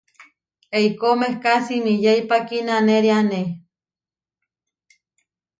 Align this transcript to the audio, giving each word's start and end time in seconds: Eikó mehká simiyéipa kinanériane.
Eikó 0.77 1.09
mehká 1.21 1.53
simiyéipa 1.65 2.37
kinanériane. 2.47 3.41